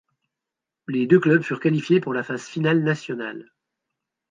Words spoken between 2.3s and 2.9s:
finale